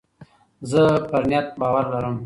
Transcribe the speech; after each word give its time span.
زه 0.69 0.81
پر 1.09 1.23
نیت 1.29 1.47
باور 1.59 1.85
لرم. 1.91 2.15